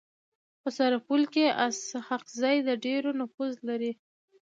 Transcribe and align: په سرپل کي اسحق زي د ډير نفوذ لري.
په 0.61 0.69
سرپل 0.77 1.21
کي 1.33 1.45
اسحق 1.65 2.23
زي 2.41 2.55
د 2.67 2.69
ډير 2.85 3.03
نفوذ 3.21 3.53
لري. 3.69 3.91